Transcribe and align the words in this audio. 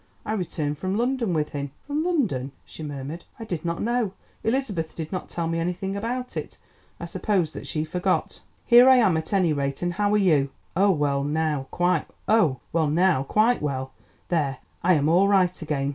I 0.25 0.33
returned 0.33 0.79
from 0.79 0.97
London 0.97 1.31
with 1.31 1.49
him." 1.49 1.69
"From 1.85 2.03
London," 2.03 2.53
she 2.65 2.81
murmured. 2.81 3.23
"I 3.39 3.45
did 3.45 3.63
not 3.63 3.83
know; 3.83 4.13
Elizabeth 4.43 4.95
did 4.95 5.11
not 5.11 5.29
tell 5.29 5.47
me 5.47 5.59
anything 5.59 5.95
about 5.95 6.35
it. 6.35 6.57
I 6.99 7.05
suppose 7.05 7.51
that 7.51 7.67
she 7.67 7.83
forgot." 7.83 8.39
"Here 8.65 8.89
I 8.89 8.95
am 8.95 9.15
at 9.15 9.31
any 9.31 9.53
rate, 9.53 9.83
and 9.83 9.93
how 9.93 10.11
are 10.15 10.17
you?" 10.17 10.49
"Oh, 10.75 10.89
well 10.89 11.23
now, 11.23 11.67
quite 11.69 12.09
well. 13.61 13.91
There, 14.29 14.57
I 14.81 14.95
am 14.95 15.07
all 15.07 15.27
right 15.27 15.61
again. 15.61 15.89